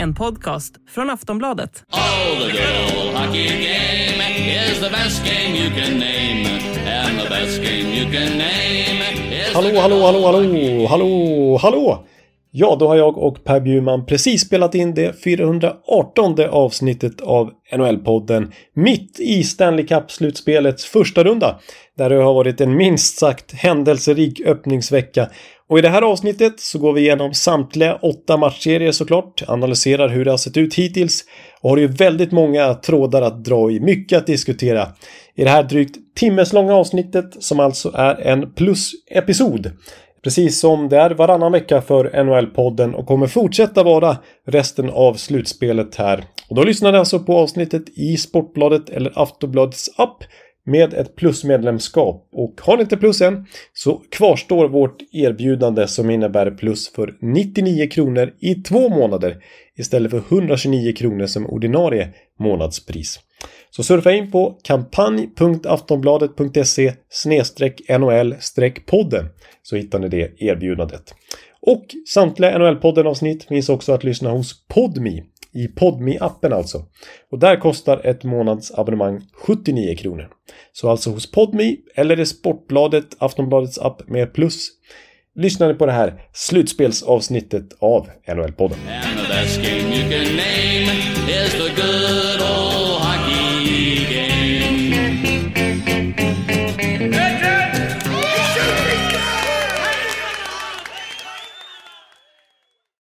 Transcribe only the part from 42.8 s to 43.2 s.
och